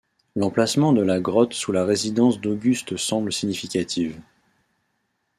[0.35, 4.19] L'emplacement de la grotte sous la résidence d'Auguste semble significative.